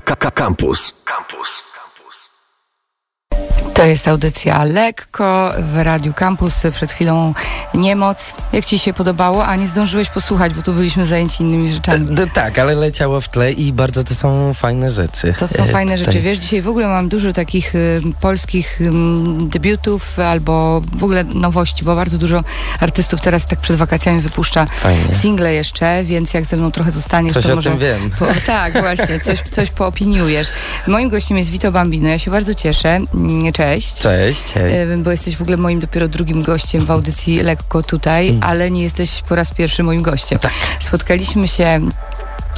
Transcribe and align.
Campus. 0.00 0.92
Campus. 1.04 1.62
To 3.78 3.86
jest 3.86 4.08
audycja 4.08 4.64
lekko 4.64 5.52
w 5.58 5.76
Radiu 5.76 6.12
Campus. 6.12 6.62
Przed 6.74 6.92
chwilą 6.92 7.34
Niemoc. 7.74 8.34
Jak 8.52 8.64
ci 8.64 8.78
się 8.78 8.92
podobało? 8.92 9.46
A 9.46 9.56
nie 9.56 9.66
zdążyłeś 9.66 10.10
posłuchać, 10.10 10.54
bo 10.54 10.62
tu 10.62 10.72
byliśmy 10.72 11.04
zajęci 11.04 11.42
innymi 11.42 11.68
rzeczami. 11.68 12.20
E, 12.22 12.26
tak, 12.26 12.58
ale 12.58 12.74
leciało 12.74 13.20
w 13.20 13.28
tle 13.28 13.52
i 13.52 13.72
bardzo 13.72 14.04
to 14.04 14.14
są 14.14 14.54
fajne 14.54 14.90
rzeczy. 14.90 15.34
To 15.38 15.48
są 15.48 15.64
e, 15.64 15.66
fajne 15.66 15.98
tutaj. 15.98 16.12
rzeczy. 16.12 16.20
Wiesz, 16.24 16.38
dzisiaj 16.38 16.62
w 16.62 16.68
ogóle 16.68 16.86
mam 16.86 17.08
dużo 17.08 17.32
takich 17.32 17.74
y, 17.74 18.00
polskich 18.20 18.80
y, 18.80 18.90
debiutów 19.48 20.18
albo 20.18 20.80
w 20.92 21.04
ogóle 21.04 21.24
nowości, 21.24 21.84
bo 21.84 21.96
bardzo 21.96 22.18
dużo 22.18 22.44
artystów 22.80 23.20
teraz 23.20 23.46
tak 23.46 23.60
przed 23.60 23.76
wakacjami 23.76 24.20
wypuszcza 24.20 24.66
Fajnie. 24.66 25.14
single 25.14 25.54
jeszcze, 25.54 26.04
więc 26.04 26.34
jak 26.34 26.44
ze 26.44 26.56
mną 26.56 26.70
trochę 26.70 26.92
zostaniesz, 26.92 27.32
Coś 27.32 27.46
to 27.46 27.52
o 27.52 27.54
może... 27.54 27.70
tym 27.70 27.78
wiem. 27.78 28.10
Po, 28.18 28.26
tak, 28.46 28.72
właśnie, 28.72 29.20
coś, 29.20 29.42
coś 29.50 29.70
poopiniujesz. 29.70 30.48
Moim 30.86 31.08
gościem 31.08 31.38
jest 31.38 31.50
Vito 31.50 31.72
Bambino. 31.72 32.08
Ja 32.08 32.18
się 32.18 32.30
bardzo 32.30 32.54
cieszę. 32.54 33.00
Mm, 33.14 33.44
Cześć. 33.74 33.94
Cześć, 33.94 34.52
hej. 34.52 34.92
Y, 34.92 34.98
Bo 34.98 35.10
jesteś 35.10 35.36
w 35.36 35.42
ogóle 35.42 35.56
moim 35.56 35.80
dopiero 35.80 36.08
drugim 36.08 36.42
gościem 36.42 36.84
w 36.84 36.90
audycji 36.90 37.42
Lekko 37.42 37.82
tutaj, 37.82 38.38
ale 38.40 38.70
nie 38.70 38.82
jesteś 38.82 39.22
po 39.28 39.34
raz 39.34 39.50
pierwszy 39.54 39.82
moim 39.82 40.02
gościem. 40.02 40.38
Tak. 40.38 40.52
Spotkaliśmy 40.80 41.48
się 41.48 41.80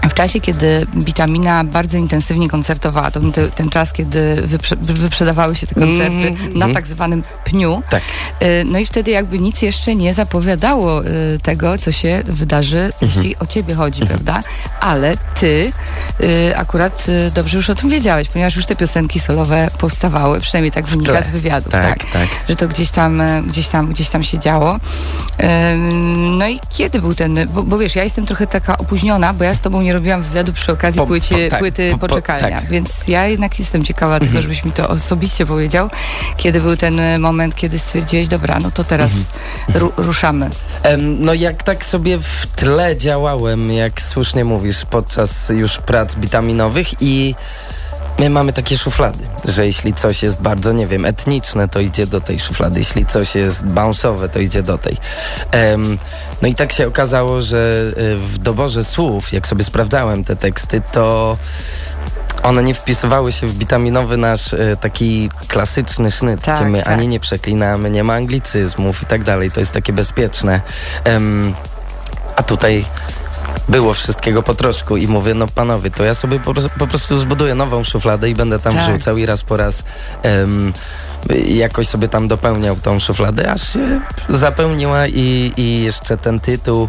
w 0.09 0.15
czasie, 0.15 0.41
kiedy 0.41 0.87
Witamina 0.97 1.65
bardzo 1.65 1.99
intensywnie 1.99 2.49
koncertowała, 2.49 3.11
to 3.11 3.21
był 3.21 3.33
te, 3.33 3.49
ten 3.51 3.71
czas, 3.71 3.93
kiedy 3.93 4.43
wyprze, 4.43 4.77
wyprzedawały 4.77 5.57
się 5.57 5.67
te 5.67 5.75
koncerty 5.75 6.29
Mhm, 6.29 6.49
na 6.49 6.67
mhm. 6.67 6.75
tak 6.75 6.87
zwanym 6.87 7.23
pniu. 7.45 7.83
Tak. 7.91 8.03
Y, 8.43 8.65
No 8.67 8.79
i 8.79 8.87
wtedy 8.87 9.11
jakby 9.11 9.39
nic 9.39 9.63
jeszcze 9.63 9.97
nie 9.97 10.15
zapowiadało 10.15 11.05
y, 11.05 11.39
tego, 11.43 11.79
co 11.79 11.93
się 11.93 12.23
wydarzy, 12.25 12.79
Mhm. 12.79 12.95
jeśli 13.03 13.37
o 13.39 13.47
ciebie 13.47 13.75
chodzi, 13.75 14.07
prawda? 14.07 14.41
Ale 14.81 15.17
ty 15.41 15.73
y, 16.21 16.57
akurat 16.57 17.07
dobrze 17.35 17.57
już 17.57 17.71
o 17.71 17.75
tym 17.75 17.91
wiedziałeś, 17.91 18.29
ponieważ 18.29 18.57
już 18.57 18.67
te 18.67 18.77
piosenki 18.77 19.21
solowe 19.21 19.69
powstawały, 19.79 20.41
przynajmniej 20.41 20.73
tak 20.73 20.87
wynika 20.87 21.23
z 21.23 21.31
wywiadu. 21.31 21.71
Tak, 21.71 22.05
tak. 22.13 22.29
Że 22.49 22.57
to 22.57 22.69
gdzieś 22.69 22.91
tam, 22.91 23.23
gdzieś 23.47 23.69
tam, 23.69 23.89
gdzieś 23.93 24.09
tam 24.09 24.23
się 24.23 24.39
działo. 24.39 24.77
No 26.39 26.49
i 26.49 26.61
kiedy 26.71 27.01
był 27.01 27.15
ten, 27.15 27.49
bo, 27.55 27.63
bo 27.63 27.79
wiesz, 27.79 27.97
ja 27.97 28.05
jestem 28.05 28.27
trochę 28.27 28.47
taka 28.47 28.77
opóźniona, 28.77 29.33
bo 29.35 29.45
ja 29.45 29.55
z 29.55 29.61
tobą 29.61 29.83
nie 29.83 29.90
robiłam 29.93 30.23
wywiadu 30.23 30.53
przy 30.53 30.73
okazji 30.73 31.01
Po- 31.01 31.07
płycie, 31.07 31.45
po- 31.45 31.51
tak, 31.51 31.59
płyty 31.59 31.91
po- 31.91 31.99
po- 31.99 32.09
Poczekalnia, 32.09 32.43
tak. 32.43 32.53
Mhm. 32.53 32.73
więc 32.73 33.09
ja 33.09 33.27
jednak 33.27 33.59
jestem 33.59 33.83
ciekawa 33.85 34.21
tego, 34.21 34.43
żebyś 34.43 34.65
mi 34.65 34.73
to 34.73 34.89
osobiście 34.89 35.47
powiedział, 35.47 35.91
kiedy 36.37 36.61
był 36.61 36.77
ten 36.77 37.01
e, 37.01 37.19
moment, 37.19 37.55
kiedy 37.55 37.79
stwierdziłeś, 37.79 38.29
dobra, 38.29 38.59
no 38.63 38.71
to 38.71 38.85
teraz 38.85 39.11
Mhm. 39.13 39.79
ru, 39.79 39.93
ruszamy. 39.97 40.51
No 40.99 41.35
jak 41.35 41.63
tak 41.63 41.85
sobie 41.85 42.19
w 42.19 42.47
tle 42.57 42.97
działałem, 42.97 43.73
jak 43.73 44.01
słusznie 44.01 44.45
mówisz, 44.45 44.85
podczas 44.91 45.49
już 45.49 45.79
prac 45.79 46.15
witaminowych 46.15 46.89
i 47.01 47.35
my 48.21 48.31
mamy 48.31 48.53
takie 48.53 48.79
szuflady, 48.79 49.19
że 49.45 49.67
jeśli 49.67 49.95
coś 49.95 50.23
jest 50.23 50.43
bardzo, 50.43 50.73
nie 50.73 50.87
wiem, 50.87 51.05
etniczne, 51.05 51.69
to 51.69 51.81
idzie 51.81 52.07
do 52.07 52.21
tej 52.21 52.41
szuflady, 52.41 52.79
jeśli 52.79 53.07
coś 53.07 53.35
jest 53.35 53.67
bounce'owe, 53.67 54.29
to 54.29 54.39
idzie 54.39 54.63
do 54.63 54.79
tej. 54.79 54.97
Em, 55.51 55.99
no 56.43 56.49
i 56.49 56.55
tak 56.55 56.73
się 56.73 56.87
okazało, 56.87 57.43
że 57.43 57.93
y, 57.99 58.17
w 58.17 58.39
doborze 58.39 58.85
słów, 58.85 59.33
jak 59.33 59.47
sobie 59.47 59.65
sprawdzałem 59.65 60.25
te 60.25 60.37
teksty, 60.37 60.83
to 60.93 61.37
one 62.43 62.63
nie 62.63 62.75
wpisywały 62.75 63.33
się 63.33 63.47
w 63.47 63.59
witaminowy 63.59 64.17
nasz 64.17 64.55
e, 64.55 64.77
taki 64.81 65.31
klasyczny 65.49 66.11
sznyt, 66.11 66.43
Tak, 66.43 66.57
gdzie 66.57 66.65
my 66.65 66.79
tak. 66.83 66.89
ani 66.89 67.09
nie 67.09 67.21
przeklinamy, 67.21 67.91
nie 67.91 68.05
ma 68.05 68.15
anglicyzmów 68.15 69.03
i 69.03 69.07
tak 69.07 69.25
dalej. 69.25 69.51
To 69.51 69.61
jest 69.61 69.73
takie 69.73 69.93
bezpieczne. 69.93 70.61
Em, 71.05 71.55
a 72.37 72.43
tutaj 72.43 72.85
było 73.71 73.95
wszystkiego 73.95 74.43
po 74.43 74.55
troszku 74.55 74.97
i 74.97 75.09
mówię, 75.09 75.35
no 75.35 75.47
panowie, 75.47 75.91
to 75.91 76.05
ja 76.05 76.15
sobie 76.15 76.41
po, 76.41 76.55
po 76.79 76.87
prostu 76.87 77.17
zbuduję 77.19 77.55
nową 77.55 77.85
szufladę 77.85 78.31
i 78.31 78.35
będę 78.35 78.59
tam 78.59 78.73
Tak. 78.73 78.83
wrzucał 78.91 79.17
i 79.17 79.27
raz 79.27 79.43
po 79.43 79.57
raz 79.57 79.85
em, 80.23 80.73
jakoś 81.47 81.89
sobie 81.89 82.09
tam 82.09 82.29
dopełniał 82.29 82.77
tą 82.77 83.01
szufladę, 83.01 83.53
aż 83.53 83.73
się 83.73 84.01
zapełniła 84.29 85.07
i, 85.07 85.53
i 85.57 85.83
jeszcze 85.83 86.17
ten 86.17 86.41
tytuł, 86.41 86.89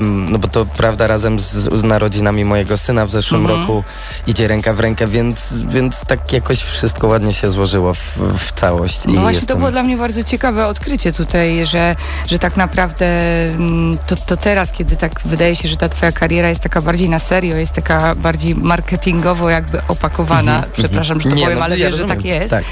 no 0.00 0.38
bo 0.38 0.48
to 0.48 0.66
prawda 0.66 1.06
razem 1.06 1.40
z, 1.40 1.82
narodzinami 1.82 2.44
mojego 2.44 2.76
syna 2.76 3.06
w 3.06 3.10
zeszłym 3.10 3.40
Mhm. 3.40 3.60
roku 3.60 3.84
idzie 4.26 4.48
ręka 4.48 4.74
w 4.74 4.80
rękę, 4.80 5.06
więc, 5.06 5.62
więc 5.62 6.04
tak 6.04 6.32
jakoś 6.32 6.62
wszystko 6.62 7.06
ładnie 7.06 7.32
się 7.32 7.48
złożyło 7.48 7.94
w, 7.94 8.18
w 8.38 8.52
całość. 8.52 9.04
No 9.06 9.12
i 9.12 9.14
właśnie 9.14 9.32
jestem... 9.34 9.54
to 9.54 9.58
było 9.58 9.70
dla 9.70 9.82
mnie 9.82 9.96
bardzo 9.96 10.24
ciekawe 10.24 10.66
odkrycie 10.66 11.12
tutaj, 11.12 11.66
że, 11.66 11.96
że 12.28 12.38
tak 12.38 12.56
naprawdę 12.56 13.06
mm, 13.46 13.98
to, 14.06 14.16
to 14.16 14.36
teraz, 14.36 14.72
kiedy 14.72 14.96
tak 14.96 15.20
wydaje 15.24 15.56
się, 15.56 15.68
że 15.68 15.76
ta 15.76 15.88
twoja 15.88 16.12
kariera 16.12 16.48
jest 16.48 16.60
taka 16.60 16.80
bardziej 16.80 17.08
na 17.08 17.18
serio, 17.18 17.56
jest 17.56 17.72
taka 17.72 18.14
bardziej 18.14 18.54
marketingowo 18.54 19.50
jakby 19.50 19.80
opakowana, 19.88 20.64
przepraszam, 20.72 21.20
że 21.20 21.28
to 21.30 21.34
Nie, 21.34 21.42
powiem, 21.42 21.58
no, 21.58 21.64
ale 21.64 21.78
ja 21.78 21.90
wiesz, 21.90 21.98
że 21.98 22.04
tak 22.04 22.24
jest. 22.24 22.50
Tak. 22.50 22.64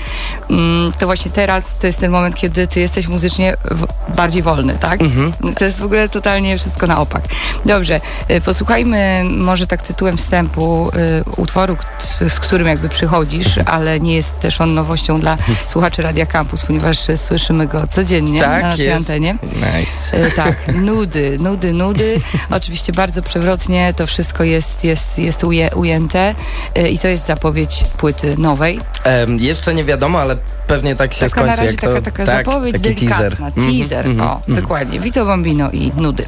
To 0.98 1.06
właśnie 1.06 1.30
teraz 1.30 1.78
to 1.78 1.86
jest 1.86 2.00
ten 2.00 2.10
moment, 2.10 2.34
kiedy 2.34 2.66
ty 2.66 2.80
jesteś 2.80 3.08
muzycznie 3.08 3.56
bardziej 4.16 4.42
wolny, 4.42 4.76
tak? 4.80 5.02
Mhm. 5.02 5.32
To 5.54 5.64
jest 5.64 5.80
w 5.80 5.84
ogóle 5.84 6.08
totalnie 6.08 6.58
wszystko 6.58 6.86
na 6.86 6.98
opak. 6.98 7.24
Dobrze, 7.66 8.00
y, 8.30 8.40
posłuchajmy 8.40 9.22
może 9.24 9.66
tak 9.66 9.82
tytułem 9.82 10.16
wstępu 10.16 10.88
y, 10.88 11.40
utworu, 11.40 11.76
z 12.28 12.40
którym 12.40 12.66
jakby 12.68 12.88
przychodzisz, 12.88 13.58
ale 13.66 14.00
nie 14.00 14.14
jest 14.14 14.40
też 14.40 14.60
on 14.60 14.74
nowością 14.74 15.20
dla 15.20 15.36
słuchaczy 15.66 16.02
Radia 16.02 16.26
Campus, 16.26 16.62
ponieważ 16.66 16.98
słyszymy 17.16 17.66
go 17.66 17.86
codziennie 17.86 18.40
Tak 18.40 18.62
na 18.62 18.68
naszej 18.68 18.86
jest. 18.86 18.96
antenie. 19.10 19.36
Nice. 19.42 20.26
Y, 20.26 20.30
Tak, 20.36 20.54
nudy, 20.74 21.36
nudy, 21.40 21.72
nudy. 21.72 22.20
Oczywiście 22.50 22.92
bardzo 22.92 23.22
przewrotnie 23.22 23.94
to 23.96 24.06
wszystko 24.06 24.44
jest, 24.44 24.84
jest, 24.84 25.18
jest 25.18 25.44
ujęte 25.74 26.34
i 26.90 26.98
to 26.98 27.08
jest 27.08 27.26
zapowiedź 27.26 27.84
płyty 27.96 28.36
nowej. 28.38 28.80
Em, 29.04 29.38
jeszcze 29.38 29.74
nie 29.74 29.84
wiadomo, 29.84 30.20
ale 30.20 30.36
pewnie 30.66 30.94
tak 30.96 31.12
się 31.14 31.20
Taka 31.20 31.28
skończy. 31.30 31.46
na 31.50 31.54
razie 31.56 31.64
jak 31.72 31.80
taka, 31.80 31.94
to, 31.94 32.02
taka 32.02 32.26
tak, 32.26 32.46
zapowiedź 32.46 32.80
taki 32.82 32.94
teaser. 32.94 33.18
delikatna. 33.36 33.46
Mhm, 33.46 33.78
Teaser, 33.78 34.06
mhm, 34.06 34.28
o, 34.30 34.36
mhm. 34.36 34.60
dokładnie. 34.62 35.00
Vito 35.00 35.24
Bambino 35.24 35.70
i 35.70 35.92
nudy. 35.96 36.24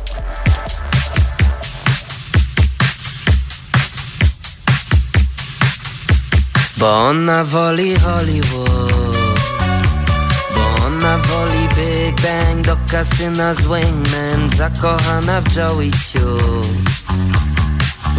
Bo 6.78 7.04
ona 7.08 7.44
woli 7.44 7.96
Hollywood 7.96 9.16
Bo 10.54 10.86
ona 10.86 11.18
woli 11.18 11.68
Big 11.76 12.20
Bang 12.20 12.66
do 12.66 12.76
kasyna 12.90 13.54
z 13.54 13.60
Wayman 13.60 14.50
Zakochana 14.56 15.40
w 15.40 15.56
Joey 15.56 15.90
Cute 15.90 16.68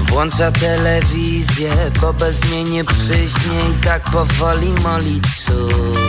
Włącza 0.09 0.51
telewizję, 0.51 1.71
bo 2.01 2.13
bez 2.13 2.51
niej 2.51 2.63
nie 2.63 2.83
przyśnie 2.83 3.59
I 3.71 3.83
tak 3.83 4.03
powoli 4.03 4.73
moli 4.83 5.21
czuć 5.21 6.04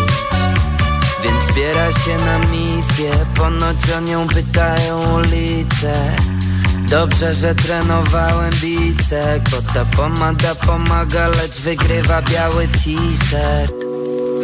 Więc 1.24 1.44
zbiera 1.44 1.92
się 1.92 2.16
na 2.26 2.38
misję 2.38 3.10
Ponoć 3.34 3.90
o 3.96 4.00
nią 4.00 4.28
pytają 4.28 5.14
ulice. 5.14 6.16
Dobrze, 6.90 7.34
że 7.34 7.54
trenowałem 7.54 8.50
bicek 8.62 9.42
Bo 9.50 9.72
ta 9.74 9.84
pomada 9.84 10.54
pomaga, 10.54 11.28
lecz 11.28 11.60
wygrywa 11.60 12.22
biały 12.22 12.68
t-shirt. 12.68 13.86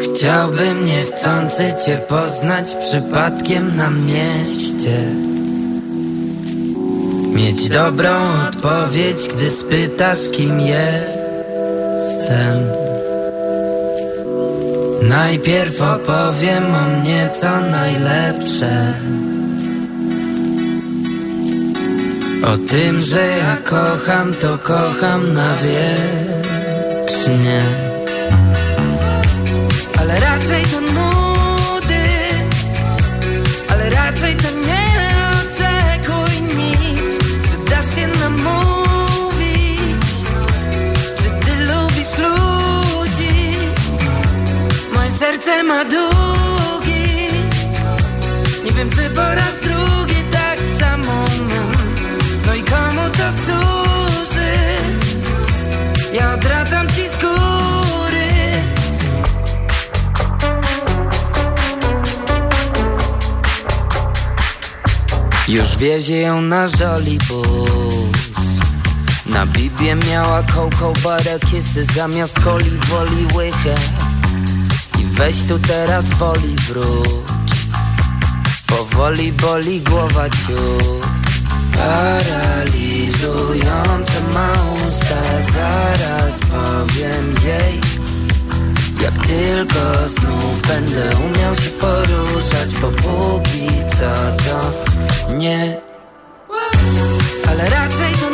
Chciałbym 0.03 0.87
niechcący 0.87 1.75
cię 1.87 1.99
poznać 1.99 2.75
przypadkiem 2.75 3.77
na 3.77 3.91
mieście. 3.91 4.99
Mieć 7.35 7.69
dobrą 7.69 8.11
odpowiedź, 8.49 9.29
gdy 9.29 9.51
spytasz 9.51 10.29
kim 10.33 10.61
jestem 10.61 10.83
Najpierw 15.09 15.83
opowiem 15.83 16.75
o 16.75 16.83
mnie 17.01 17.31
co 17.33 17.61
najlepsze. 17.61 18.95
O 22.45 22.57
tym, 22.57 23.01
że 23.01 23.29
ja 23.29 23.57
kocham, 23.57 24.35
to 24.35 24.59
kocham 24.59 25.33
na 25.33 25.57
wiecznie 25.57 26.83
Ma 45.45 45.85
długi. 45.85 47.29
Nie 48.65 48.73
wiem 48.73 48.91
czy 48.91 49.11
po 49.11 49.35
raz 49.35 49.61
drugi 49.61 50.25
tak 50.31 50.59
samo 50.79 51.13
mam. 51.15 51.73
No 52.47 52.55
i 52.55 52.63
komu 52.63 53.11
to 53.11 53.33
służy? 53.45 54.53
Ja 56.13 56.33
odradzam 56.35 56.89
ci 56.89 57.09
z 57.09 57.17
góry. 57.19 58.29
Już 65.49 65.77
wiezie 65.77 66.21
ją 66.21 66.41
na 66.41 66.67
żoli 66.67 67.19
bus 67.29 68.61
Na 69.27 69.47
bibie 69.47 69.95
miała 70.11 70.43
cocoa 70.43 70.93
butter 70.93 71.41
kissy 71.41 71.85
Zamiast 71.85 72.41
coli 72.41 72.71
woli 72.71 73.27
łychę 73.35 73.75
weź 75.13 75.37
tu 75.49 75.59
teraz 75.59 76.13
woli 76.13 76.57
wróć. 76.69 77.53
Powoli 78.67 79.33
boli 79.33 79.81
głowa 79.81 80.31
ciut. 80.31 81.13
Paraliżujące 81.83 84.19
ma 84.35 84.51
usta 84.87 85.23
Zaraz 85.53 86.35
powiem 86.41 87.27
jej 87.45 87.77
Jak 89.03 89.27
tylko 89.27 90.09
znów 90.09 90.63
będę 90.69 91.17
umiał 91.17 91.57
się 91.57 91.71
poruszać 91.71 92.75
Bo 92.81 92.91
póki 92.91 93.69
co 93.89 94.13
to 94.45 94.73
nie. 95.35 95.81
Ale 97.49 97.71
raczej 97.71 98.15
to 98.21 98.31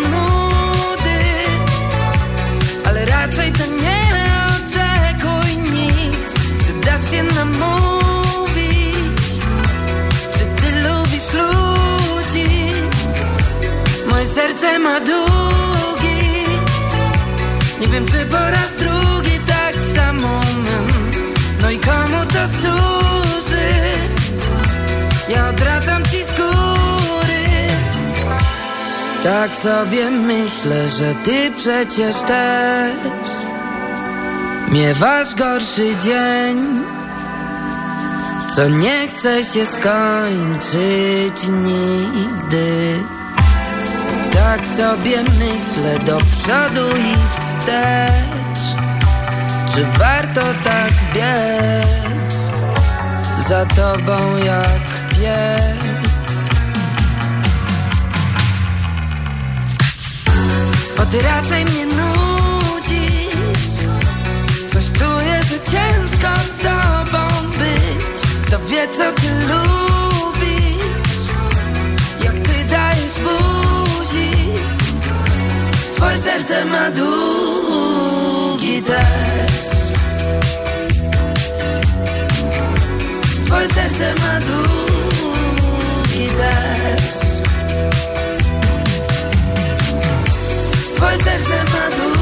Czy 10.33 10.63
ty 10.63 10.71
lubisz 10.89 11.33
ludzi? 11.33 12.73
Moje 14.11 14.27
serce 14.27 14.79
ma 14.79 15.01
długi. 15.01 15.69
Nie 17.81 17.87
wiem 17.87 18.07
czy 18.07 18.27
po 18.27 18.39
raz 18.39 18.77
drugi 18.77 19.41
tak 19.47 19.75
samo 19.95 20.41
mym 20.41 21.13
No 21.63 21.71
i 21.71 21.79
komu 21.79 22.25
to 22.33 22.49
służy? 22.61 23.69
Ja 25.29 25.49
odradzam 25.49 26.05
ci 26.05 26.25
skóry 26.25 27.69
Tak 29.23 29.51
sobie 29.51 30.11
myślę, 30.11 30.89
że 30.89 31.15
ty 31.15 31.51
przecież 31.57 32.17
też 32.17 33.29
Miewasz 34.73 35.35
gorszy 35.35 35.97
dzień 35.97 36.85
Co 38.59 38.69
nie 38.69 39.09
chce 39.09 39.45
się 39.45 39.65
skończyć 39.65 41.49
nigdy. 41.49 42.99
Tak 44.33 44.67
sobie 44.67 45.23
myślę 45.23 45.99
do 46.07 46.19
przodu 46.19 46.97
i 46.97 47.15
wstecz. 47.33 48.65
Czy 49.75 49.85
warto 49.99 50.41
tak 50.65 50.93
biec 51.15 52.35
Za 53.49 53.67
tobą 53.67 54.37
jak 54.37 55.09
pies? 55.09 56.49
Bo 60.97 61.07
ty 61.07 61.23
raczej 61.23 61.65
mnie 61.65 61.87
nudzisz. 61.87 63.29
Coś 64.69 64.85
czuję, 64.93 65.43
że 65.43 65.61
ciężko 65.61 66.29
z 66.55 66.59
tobą 66.59 67.49
być 67.59 68.18
Kto 68.49 68.59
wie 68.59 68.89
co 68.89 69.13
ty 69.13 69.29
lubisz? 69.49 71.21
Jak 72.25 72.35
ty 72.35 72.65
dajesz 72.65 73.19
buzi? 73.25 74.31
Twoje 75.97 76.19
serce 76.19 76.65
ma 76.65 76.91
długi 76.91 78.83
też 78.83 79.07
Twoje 83.47 83.69
serce 83.69 84.15
ma 84.15 84.41
długi 84.41 86.29
też 86.39 87.03
Twoje 90.97 91.19
serce 91.19 91.65
ma 91.65 91.97
długi 91.97 92.18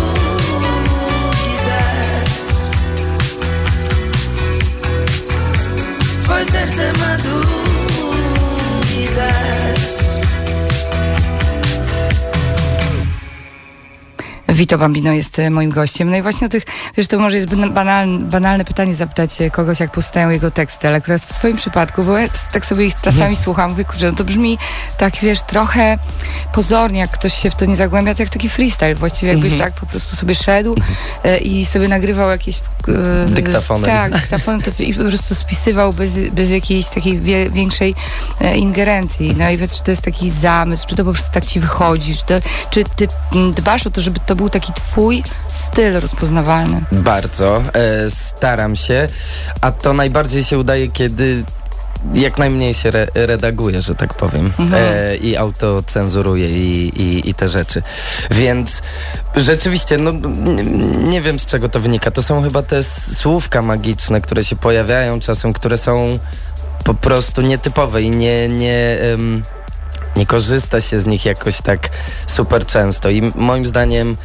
Vito 14.57 14.79
Bambino 14.79 15.13
jest 15.13 15.39
e, 15.39 15.51
moim 15.51 15.71
gościem. 15.71 16.11
No 16.11 16.17
i 16.17 16.23
właśnie 16.23 16.47
o 16.47 16.51
tych, 16.51 16.63
wiesz, 16.97 17.07
to 17.07 17.19
może 17.19 17.37
jest 17.37 17.49
banalne, 17.55 18.19
banalne 18.19 18.65
pytanie 18.65 18.95
zapytać 18.95 19.41
e, 19.41 19.51
kogoś, 19.51 19.81
jak 19.81 19.91
powstają 19.93 20.31
jego 20.31 20.51
teksty, 20.51 20.89
ale 20.89 20.97
akurat 20.97 21.23
w 21.23 21.33
twoim 21.39 21.57
przypadku, 21.57 22.05
bo 22.05 22.19
ja 22.19 22.29
tak 22.53 22.67
sobie 22.67 22.87
ich 22.87 22.95
czasami 22.95 23.17
Mhm. 23.17 23.37
słucham, 23.37 23.71
mówię, 23.71 23.85
kurczę, 23.85 24.11
no 24.11 24.17
to 24.17 24.25
brzmi 24.25 24.59
tak, 24.99 25.17
wiesz, 25.23 25.39
trochę 25.43 25.99
pozornie, 26.53 27.01
jak 27.01 27.11
ktoś 27.11 27.35
się 27.35 27.51
w 27.51 27.55
to 27.55 27.65
nie 27.65 27.77
zagłębia, 27.77 28.15
to 28.15 28.23
jak 28.23 28.33
taki 28.33 28.49
freestyle. 28.49 28.95
Właściwie 28.95 29.33
jakbyś 29.33 29.53
Mhm. 29.53 29.71
tak 29.71 29.81
po 29.81 29.87
prostu 29.87 30.17
sobie 30.17 30.35
szedł 30.35 30.77
e, 31.25 31.39
i 31.39 31.67
sobie 31.67 31.89
nagrywał 31.89 32.31
jakieś... 32.31 32.57
E, 32.57 33.29
Dyktafonem. 33.29 33.85
Tak, 33.91 34.13
dyktafonem 34.13 34.63
to, 34.63 34.83
i 34.83 34.95
po 34.95 35.05
prostu 35.05 35.35
spisywał 35.35 35.93
bez, 35.93 36.19
bez 36.33 36.51
jakiejś 36.51 36.87
takiej 36.89 37.21
wie, 37.21 37.51
większej 37.51 37.95
e, 38.41 38.57
ingerencji. 38.57 39.35
No 39.39 39.51
i 39.51 39.57
wiesz, 39.57 39.71
czy 39.79 39.85
to 39.85 39.91
jest 39.91 40.03
taki 40.03 40.31
zamysł, 40.31 40.87
czy 40.89 40.97
to 40.97 41.05
po 41.05 41.13
prostu 41.13 41.33
tak 41.33 41.47
ci 41.47 41.61
wychodzi, 41.61 42.17
czy, 42.17 42.25
to, 42.25 42.35
czy 42.71 42.85
ty 42.97 43.09
dbasz 43.55 43.87
o 43.87 43.91
to, 43.91 44.01
żeby 44.01 44.21
to 44.27 44.37
był 44.37 44.46
taki 44.51 44.73
twój 44.73 45.23
styl 45.53 46.01
rozpoznawalny. 46.01 46.85
Bardzo. 46.93 47.63
E, 47.73 48.11
staram 48.11 48.77
się, 48.77 49.09
a 49.61 49.71
to 49.71 49.93
najbardziej 49.93 50.45
się 50.45 50.59
udaje, 50.59 50.91
kiedy 50.91 51.45
jak 52.15 52.39
najmniej 52.39 52.75
się 52.75 52.89
re 52.89 53.07
redaguje, 53.15 53.81
że 53.81 53.95
tak 53.95 54.15
powiem. 54.15 54.53
E, 54.73 55.17
I 55.17 55.37
autocenzuruje 55.37 56.49
i, 56.49 57.03
i, 57.03 57.31
i 57.31 57.35
te 57.35 57.49
rzeczy. 57.49 57.83
Więc 58.31 58.83
rzeczywiście, 59.37 59.99
no 59.99 60.13
nie 61.09 61.21
wiem 61.21 61.39
z 61.39 61.47
czego 61.47 61.69
to 61.69 61.81
wynika. 61.81 62.11
To 62.11 62.23
są 62.23 62.43
chyba 62.43 62.63
te 62.63 62.83
słówka 62.83 63.63
magiczne, 63.63 64.21
które 64.21 64.45
się 64.45 64.57
pojawiają 64.57 65.21
czasem, 65.21 65.53
które 65.53 65.79
są 65.79 66.19
po 66.85 66.95
prostu 66.95 67.43
nietypowe 67.43 68.03
i 68.03 68.11
nie, 68.11 68.49
nie, 68.49 68.99
em, 69.01 69.43
nie 70.17 70.27
korzysta 70.27 70.81
się 70.81 71.01
z 71.01 71.07
nich 71.07 71.25
jakoś 71.25 71.63
tak 71.63 71.89
super 72.27 72.67
często. 72.67 73.11
I 73.11 73.33
moim 73.35 73.67
zdaniem 73.67 74.17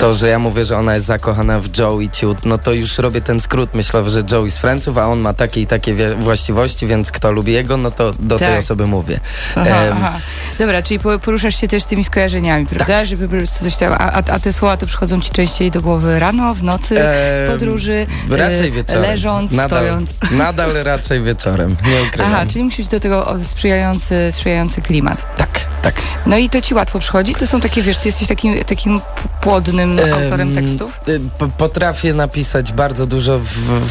to, 0.00 0.14
że 0.14 0.28
ja 0.28 0.38
mówię, 0.38 0.64
że 0.64 0.76
ona 0.76 0.94
jest 0.94 1.06
zakochana 1.06 1.60
w 1.60 1.78
Joey 1.78 2.08
Ciut, 2.10 2.46
no 2.46 2.58
to 2.58 2.72
już 2.72 2.98
robię 2.98 3.20
ten 3.20 3.40
skrót 3.40 3.74
myślowy, 3.74 4.10
że 4.10 4.22
Joey 4.32 4.50
z 4.50 4.58
Franców, 4.58 4.98
a 4.98 5.06
on 5.06 5.18
ma 5.20 5.34
takie 5.34 5.60
i 5.60 5.66
takie 5.66 6.14
właściwości, 6.14 6.86
więc 6.86 7.12
kto 7.12 7.32
lubi 7.32 7.52
jego, 7.52 7.76
no 7.76 7.90
to 7.90 8.12
do 8.20 8.38
tej 8.38 8.48
Tak. 8.48 8.58
osoby 8.58 8.86
mówię. 8.86 9.20
Aha, 9.56 9.70
Em, 9.70 9.96
aha. 9.96 10.18
Dobra, 10.58 10.82
czyli 10.82 11.00
po- 11.00 11.18
poruszasz 11.18 11.60
się 11.60 11.68
też 11.68 11.84
tymi 11.84 12.04
skojarzeniami, 12.04 12.66
prawda? 12.66 12.84
Tak. 12.86 13.06
Żeby 13.06 13.28
po 13.28 13.36
prostu 13.36 13.64
coś 13.64 13.76
tam, 13.76 13.92
a, 13.92 14.12
a- 14.12 14.40
te 14.40 14.52
słowa 14.52 14.76
to 14.76 14.86
przychodzą 14.86 15.20
ci 15.20 15.30
częściej 15.30 15.70
do 15.70 15.80
głowy 15.80 16.18
rano, 16.18 16.54
w 16.54 16.62
nocy, 16.62 16.94
w 16.94 16.98
em, 17.44 17.50
podróży, 17.52 18.06
Raczej 18.30 18.68
e, 18.68 18.70
wieczorem. 18.70 19.02
leżąc, 19.02 19.52
nadal, 19.52 19.68
stojąc. 19.68 20.10
Nadal 20.30 20.74
raczej 20.74 21.22
wieczorem, 21.22 21.76
nie 21.86 22.02
ukrywam. 22.08 22.34
Aha, 22.34 22.44
czyli 22.48 22.64
musi 22.64 22.76
być 22.82 22.88
do 22.90 23.00
tego 23.00 23.36
sprzyjający, 23.42 24.32
sprzyjający 24.32 24.82
klimat. 24.82 25.36
Tak, 25.36 25.48
tak. 25.82 25.94
No 26.26 26.38
i 26.38 26.50
to 26.50 26.60
ci 26.62 26.74
łatwo 26.74 26.98
przychodzi? 26.98 27.34
To 27.34 27.46
są 27.46 27.60
takie, 27.60 27.82
wiesz, 27.82 27.98
ty 27.98 28.08
jesteś 28.08 28.28
takim, 28.28 28.64
takim 28.64 29.00
p- 29.00 29.04
płodnym 29.96 30.22
autorem 30.24 30.48
Em, 30.48 30.54
tekstów? 30.54 31.00
y, 31.08 31.20
Potrafię 31.58 32.14
napisać 32.14 32.72
bardzo 32.72 33.06
dużo 33.06 33.38
w, 33.38 33.48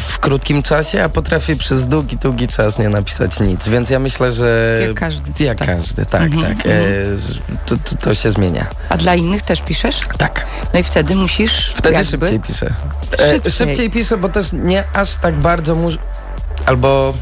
w 0.08 0.18
krótkim 0.18 0.62
czasie, 0.62 1.02
a 1.02 1.08
potrafię 1.08 1.56
przez 1.56 1.88
długi, 1.88 2.16
długi 2.16 2.48
czas 2.48 2.78
nie 2.78 2.88
napisać 2.88 3.40
nic. 3.40 3.68
Więc 3.68 3.90
ja 3.90 3.98
myślę, 3.98 4.30
że. 4.32 4.78
Jak 4.86 4.94
każdy. 4.96 5.44
Jak 5.44 5.58
tak. 5.58 5.68
każdy, 5.68 6.06
tak, 6.06 6.22
Mhm, 6.22 6.56
tak. 6.56 6.66
E, 6.66 6.70
to, 7.66 7.76
to, 7.76 7.96
to 7.96 8.14
się 8.14 8.30
zmienia. 8.30 8.66
A 8.88 8.96
dla 8.96 9.14
innych 9.14 9.42
też 9.42 9.60
piszesz? 9.62 10.00
Tak. 10.18 10.46
No 10.74 10.80
i 10.80 10.82
wtedy 10.82 11.14
musisz 11.14 11.72
Wtedy 11.76 11.94
jakby... 11.94 12.10
szybciej 12.10 12.40
piszę. 12.40 12.72
E, 13.18 13.32
Szybciej. 13.32 13.52
szybciej 13.52 13.90
piszę, 13.90 14.16
bo 14.16 14.28
też 14.28 14.52
nie 14.52 14.84
aż 14.94 15.14
tak 15.16 15.34
bardzo 15.34 15.74
mu... 15.74 15.88
Albo... 16.66 17.14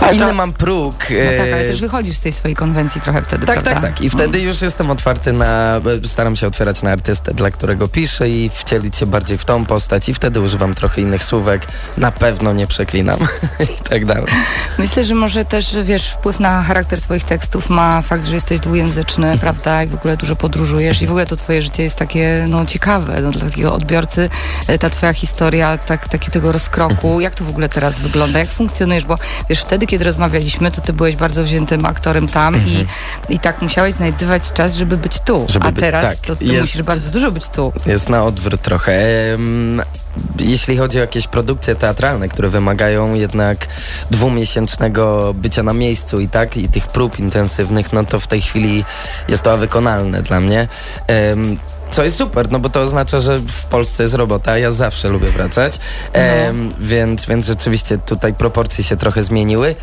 To- 0.00 0.12
Inny 0.12 0.32
mam 0.32 0.52
próg. 0.52 0.94
No 1.10 1.30
tak, 1.30 1.40
ale 1.40 1.58
e, 1.58 1.68
też 1.68 1.80
wychodzisz 1.80 2.16
z 2.16 2.20
tej 2.20 2.32
swojej 2.32 2.56
konwencji 2.56 3.00
trochę 3.00 3.22
wtedy, 3.22 3.46
tak, 3.46 3.62
prawda? 3.62 3.80
tak, 3.80 3.90
tak. 3.90 4.00
I 4.00 4.10
wtedy 4.10 4.40
już 4.40 4.62
jestem 4.62 4.90
otwarty 4.90 5.32
na. 5.32 5.80
Staram 6.04 6.36
się 6.36 6.46
otwierać 6.46 6.82
na 6.82 6.90
artystę, 6.90 7.34
dla 7.34 7.50
którego 7.50 7.88
piszę 7.88 8.28
i 8.28 8.50
wcielić 8.54 8.96
się 8.96 9.06
bardziej 9.06 9.38
w 9.38 9.44
tą 9.44 9.64
postać. 9.64 10.08
I 10.08 10.14
wtedy 10.14 10.40
używam 10.40 10.74
trochę 10.74 11.00
innych 11.00 11.24
słówek. 11.24 11.66
Na 11.96 12.12
pewno 12.12 12.52
nie 12.52 12.66
przeklinam 12.66 13.18
i 13.80 13.88
tak 13.88 14.04
dalej. 14.04 14.24
Myślę, 14.78 15.04
że 15.04 15.14
może 15.14 15.44
też, 15.44 15.76
wiesz, 15.82 16.10
wpływ 16.10 16.40
na 16.40 16.62
charakter 16.62 17.00
twoich 17.00 17.24
tekstów 17.24 17.70
ma 17.70 18.02
fakt, 18.02 18.26
że 18.26 18.34
jesteś 18.34 18.60
dwujęzyczny, 18.60 19.38
prawda, 19.40 19.82
i 19.82 19.86
w 19.86 19.94
ogóle 19.94 20.16
dużo 20.16 20.36
podróżujesz 20.36 21.02
i 21.02 21.06
w 21.06 21.10
ogóle 21.10 21.26
to 21.26 21.36
twoje 21.36 21.62
życie 21.62 21.82
jest 21.82 21.96
takie, 21.96 22.44
no, 22.48 22.66
ciekawe, 22.66 23.20
no, 23.22 23.30
dla 23.30 23.50
takiego 23.50 23.74
odbiorcy 23.74 24.30
e, 24.66 24.78
ta 24.78 24.90
twoja 24.90 25.12
historia, 25.12 25.78
tak, 25.78 26.08
takie 26.08 26.30
tego 26.30 26.52
rozkroku, 26.52 27.20
jak 27.20 27.34
to 27.34 27.44
w 27.44 27.48
ogóle 27.48 27.68
teraz 27.68 28.00
wygląda, 28.00 28.38
jak 28.38 28.48
funkcjonujesz, 28.48 29.04
bo 29.04 29.18
wiesz, 29.48 29.60
wtedy, 29.60 29.83
kiedy 29.86 30.04
rozmawialiśmy, 30.04 30.70
to 30.70 30.80
ty 30.80 30.92
byłeś 30.92 31.16
bardzo 31.16 31.44
wziętym 31.44 31.86
aktorem 31.86 32.28
tam 32.28 32.56
i, 32.66 32.86
i 33.34 33.38
tak 33.38 33.62
musiałeś 33.62 33.94
znajdywać 33.94 34.52
czas, 34.52 34.74
żeby 34.74 34.96
być 34.96 35.20
tu, 35.20 35.46
Żeby 35.48 35.66
a 35.66 35.72
być- 35.72 35.80
teraz 35.80 36.04
tak, 36.04 36.16
to 36.18 36.36
ty 36.36 36.44
jest- 36.44 36.60
musisz 36.60 36.82
bardzo 36.82 37.10
dużo 37.10 37.32
być 37.32 37.48
tu. 37.48 37.72
Jest 37.86 38.08
na 38.08 38.24
odwrót 38.24 38.62
trochę. 38.62 39.02
Jeśli 40.38 40.76
chodzi 40.76 40.98
o 40.98 41.00
jakieś 41.00 41.26
produkcje 41.26 41.74
teatralne, 41.74 42.28
które 42.28 42.48
wymagają 42.48 43.14
jednak 43.14 43.66
dwumiesięcznego 44.10 45.34
bycia 45.34 45.62
na 45.62 45.72
miejscu 45.72 46.20
i 46.20 46.28
tak, 46.28 46.56
i 46.56 46.68
tych 46.68 46.86
prób 46.86 47.18
intensywnych, 47.18 47.92
no 47.92 48.04
to 48.04 48.20
w 48.20 48.26
tej 48.26 48.42
chwili 48.42 48.84
jest 49.28 49.42
to 49.42 49.58
wykonalne 49.58 50.22
dla 50.22 50.40
mnie. 50.40 50.68
Co 51.94 52.04
jest 52.04 52.16
super, 52.16 52.50
no 52.50 52.58
bo 52.58 52.68
to 52.68 52.80
oznacza, 52.80 53.20
że 53.20 53.36
w 53.36 53.64
Polsce 53.64 54.02
jest 54.02 54.14
robota, 54.14 54.58
ja 54.58 54.72
zawsze 54.72 55.08
lubię 55.08 55.28
wracać, 55.28 55.78
no. 56.14 56.20
więc, 56.80 57.26
więc 57.26 57.46
rzeczywiście 57.46 57.98
tutaj 57.98 58.34
proporcje 58.34 58.84
się 58.84 58.96
trochę 58.96 59.22
zmieniły. 59.22 59.76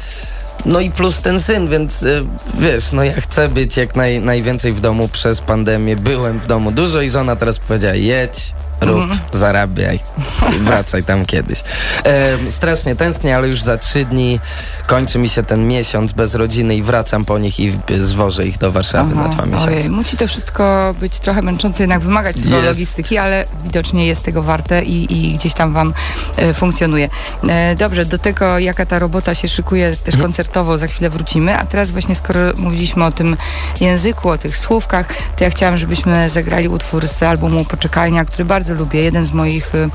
No 0.65 0.79
i 0.79 0.91
plus 0.91 1.21
ten 1.21 1.39
syn, 1.39 1.67
więc 1.67 2.03
y, 2.03 2.25
wiesz, 2.59 2.91
no 2.91 3.03
ja 3.03 3.21
chcę 3.21 3.49
być 3.49 3.77
jak 3.77 3.95
naj, 3.95 4.21
najwięcej 4.21 4.73
w 4.73 4.81
domu 4.81 5.07
przez 5.07 5.41
pandemię. 5.41 5.95
Byłem 5.95 6.39
w 6.39 6.47
domu 6.47 6.71
dużo 6.71 7.01
i 7.01 7.09
żona 7.09 7.35
teraz 7.35 7.59
powiedziała 7.59 7.95
jedź, 7.95 8.53
rób, 8.81 9.03
mm. 9.03 9.19
zarabiaj 9.31 9.99
wracaj 10.67 11.03
tam 11.03 11.25
kiedyś. 11.25 11.63
E, 12.05 12.51
strasznie 12.51 12.95
tęsknię, 12.95 13.35
ale 13.35 13.47
już 13.47 13.61
za 13.61 13.77
trzy 13.77 14.05
dni 14.05 14.39
kończy 14.87 15.19
mi 15.19 15.29
się 15.29 15.43
ten 15.43 15.67
miesiąc 15.67 16.11
bez 16.11 16.35
rodziny 16.35 16.75
i 16.75 16.83
wracam 16.83 17.25
po 17.25 17.39
nich 17.39 17.59
i 17.59 17.73
zwożę 17.97 18.45
ich 18.45 18.57
do 18.57 18.71
Warszawy 18.71 19.11
Aha, 19.13 19.23
na 19.23 19.29
dwa 19.29 19.45
miesiące. 19.45 19.67
Ojej, 19.67 19.89
musi 19.89 20.17
to 20.17 20.27
wszystko 20.27 20.95
być 20.99 21.19
trochę 21.19 21.41
męczące, 21.41 21.83
jednak 21.83 21.99
wymagać 21.99 22.35
tego 22.35 22.61
logistyki, 22.61 23.17
ale 23.17 23.45
widocznie 23.63 24.07
jest 24.07 24.23
tego 24.23 24.43
warte 24.43 24.83
i, 24.83 25.13
i 25.13 25.35
gdzieś 25.35 25.53
tam 25.53 25.73
wam 25.73 25.93
e, 26.37 26.53
funkcjonuje. 26.53 27.09
E, 27.49 27.75
dobrze, 27.75 28.05
do 28.05 28.17
tego 28.17 28.59
jaka 28.59 28.85
ta 28.85 28.99
robota 28.99 29.35
się 29.35 29.47
szykuje 29.47 29.91
też 29.91 30.13
mhm. 30.13 30.21
koncertowo, 30.23 30.77
za 30.77 30.87
chwilę 30.87 31.09
wrócimy, 31.09 31.57
a 31.57 31.65
teraz 31.65 31.91
właśnie 31.91 32.15
skoro 32.15 32.39
mówiliśmy 32.57 33.05
o 33.05 33.11
tym 33.11 33.37
języku, 33.81 34.29
o 34.29 34.37
tych 34.37 34.57
słówkach, 34.57 35.07
to 35.37 35.43
ja 35.43 35.49
chciałam, 35.49 35.77
żebyśmy 35.77 36.29
zagrali 36.29 36.67
utwór 36.67 37.07
z 37.07 37.23
albumu 37.23 37.65
Poczekalnia, 37.65 38.25
który 38.25 38.45
bardzo 38.45 38.70
lubię, 38.73 39.03
jeden 39.03 39.25
z 39.25 39.31
moich 39.31 39.75
y, 39.75 39.89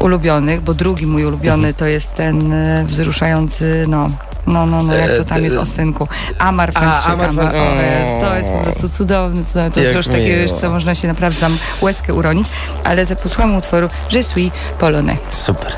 ulubionych, 0.00 0.60
bo 0.60 0.74
drugi 0.74 1.06
mój 1.06 1.24
ulubiony 1.24 1.74
to 1.74 1.86
jest 1.86 2.14
ten 2.14 2.52
y, 2.52 2.84
wzruszający, 2.86 3.84
no, 3.88 4.06
no, 4.46 4.66
no, 4.66 4.82
no, 4.82 4.94
jak 4.94 5.16
to 5.16 5.24
tam 5.24 5.44
jest 5.44 5.56
o 5.56 5.66
synku. 5.66 6.08
Amar 6.38 6.72
Pańczyk, 6.72 7.10
Amar, 7.10 7.28
Amar, 7.28 7.56
o, 7.56 7.74
jest, 7.74 8.20
to 8.20 8.36
jest 8.36 8.50
po 8.50 8.58
prostu 8.58 8.88
cudowne, 8.88 9.42
to, 9.44 9.70
to 9.70 9.80
jest 9.80 9.96
już 9.96 10.06
takie, 10.06 10.36
wiesz, 10.36 10.52
co 10.52 10.70
można 10.70 10.94
się 10.94 11.08
naprawdę 11.08 11.40
tam 11.40 11.58
łezkę 11.82 12.14
uronić, 12.14 12.46
ale 12.84 13.06
posłuchamy 13.06 13.56
utworu 13.56 13.88
Je 14.12 14.22
suis 14.22 14.50
polonais. 14.78 15.18
Super. 15.30 15.76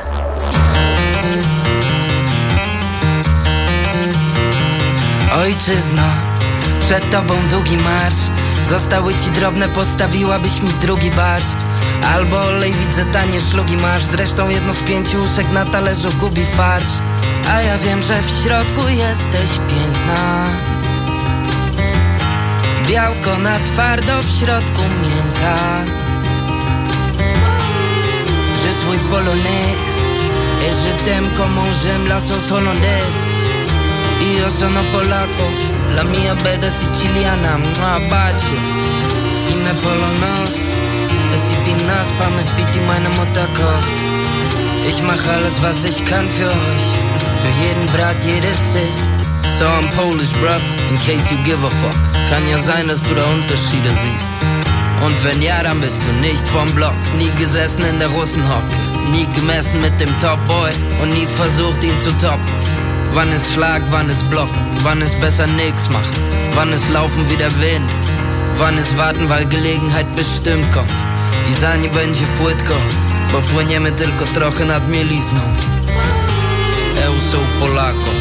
Ojczyzno, 5.42 6.02
przed 6.80 7.10
tobą 7.10 7.34
długi 7.50 7.76
marsz 7.76 8.47
Zostały 8.70 9.14
ci 9.14 9.30
drobne, 9.30 9.68
postawiłabyś 9.68 10.62
mi 10.62 10.70
drugi 10.80 11.10
barszcz. 11.10 11.62
Albo 12.14 12.40
olej, 12.40 12.72
widzę 12.72 13.04
tanie 13.04 13.40
szlugi 13.40 13.76
masz. 13.76 14.04
Zresztą 14.04 14.48
jedno 14.48 14.72
z 14.72 14.78
pięciu 14.78 15.20
łóżek 15.20 15.52
na 15.52 15.64
talerzu 15.64 16.08
gubi 16.20 16.44
farsz. 16.44 16.98
A 17.52 17.62
ja 17.62 17.78
wiem, 17.78 18.02
że 18.02 18.22
w 18.22 18.42
środku 18.42 18.88
jesteś 18.88 19.50
piękna. 19.68 20.44
Białko 22.88 23.38
na 23.38 23.58
twardo, 23.58 24.22
w 24.22 24.30
środku 24.40 24.82
miękka. 25.02 25.56
Je 28.64 28.72
suis 28.74 29.00
polonais 29.10 29.98
Et 30.62 30.72
je 30.84 30.92
t'aime 31.04 31.28
comme 31.36 31.58
j'aime 31.82 32.08
la 32.08 32.20
sauce 32.20 32.50
La 35.96 36.04
mia 36.04 36.34
beda 36.34 36.70
siciliana 36.70 37.58
Mua 37.58 37.98
bacio 38.10 38.58
Y 39.50 39.54
me 39.64 39.72
polonos 39.82 40.54
Es 41.34 41.50
gibt 41.50 41.66
die 41.66 41.84
Naspa, 41.84 42.26
es 42.38 42.50
die 42.74 42.80
meine 42.80 43.08
Mutter 43.10 43.46
kocht. 43.54 43.88
Ich 44.88 45.00
mach 45.02 45.24
alles, 45.34 45.60
was 45.62 45.84
ich 45.84 46.04
kann 46.06 46.28
für 46.30 46.46
euch. 46.46 46.86
Für 47.42 47.52
jeden 47.62 47.86
Brat, 47.92 48.16
jedes 48.24 48.58
Sis. 48.72 48.96
So 49.58 49.64
I'm 49.64 49.86
Polish, 49.96 50.32
bruv, 50.40 50.62
in 50.90 50.96
case 50.98 51.30
you 51.30 51.38
give 51.44 51.62
a 51.64 51.70
fuck. 51.80 51.96
Kann 52.30 52.48
ja 52.48 52.58
sein, 52.58 52.88
dass 52.88 53.02
du 53.02 53.14
da 53.14 53.24
Unterschiede 53.24 53.90
siehst. 54.02 54.30
Und 55.04 55.22
wenn 55.24 55.42
ja, 55.42 55.62
dann 55.62 55.80
bist 55.80 56.00
du 56.06 56.12
nicht 56.26 56.46
vom 56.48 56.66
Block. 56.74 56.94
Nie 57.18 57.30
gesessen 57.38 57.84
in 57.84 57.98
der 57.98 58.08
Russenhocke. 58.08 58.74
Nie 59.12 59.26
gemessen 59.34 59.80
mit 59.80 59.98
dem 60.00 60.12
Top 60.20 60.38
Boy 60.46 60.72
und 61.02 61.12
nie 61.12 61.26
versucht, 61.26 61.84
ihn 61.84 61.98
zu 62.00 62.10
toppen. 62.18 62.67
Wann 63.12 63.32
ist 63.32 63.52
Schlag, 63.52 63.82
wann 63.90 64.10
ist 64.10 64.28
Block? 64.30 64.50
Wann 64.82 65.02
ist 65.02 65.20
besser 65.20 65.46
nix 65.46 65.88
machen? 65.88 66.16
Wann 66.54 66.72
ist 66.72 66.88
Laufen 66.90 67.28
wie 67.30 67.36
der 67.36 67.52
Wind? 67.60 67.90
Wann 68.58 68.78
ist 68.78 68.96
Warten, 68.96 69.28
weil 69.28 69.46
Gelegenheit 69.46 70.06
bestimmt 70.16 70.70
kommt? 70.72 70.92
I 71.48 71.52
za 71.52 71.76
nie 71.76 71.88
będzie 71.88 72.24
płytko 72.38 72.74
Bo 73.32 73.40
płyniemy 73.40 73.92
tylko 73.92 74.24
trochę 74.24 74.64
nad 74.64 74.88
mielizną 74.88 75.40
Eu 77.06 77.12
sou 77.30 77.40
Polaco 77.60 78.12